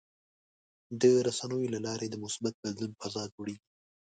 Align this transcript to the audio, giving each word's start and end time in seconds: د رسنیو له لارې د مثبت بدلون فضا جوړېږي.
د 1.01 1.03
رسنیو 1.27 1.71
له 1.73 1.79
لارې 1.85 2.07
د 2.09 2.15
مثبت 2.23 2.53
بدلون 2.63 2.91
فضا 3.01 3.23
جوړېږي. 3.33 3.65